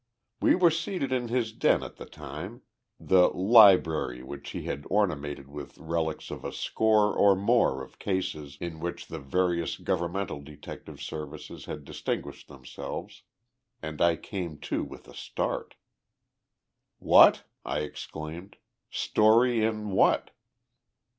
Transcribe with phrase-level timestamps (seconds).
[0.41, 2.63] We were seated in his den at the time
[2.99, 8.57] the "library" which he had ornamented with relics of a score or more of cases
[8.59, 13.21] in which the various governmental detective services had distinguished themselves
[13.79, 15.75] and I came to with a start.
[16.97, 18.57] "What?" I exclaimed.
[18.89, 20.31] "Story in what?"